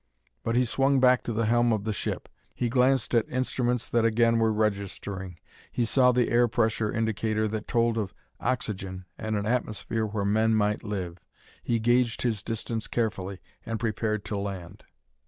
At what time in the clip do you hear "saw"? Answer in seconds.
5.85-6.11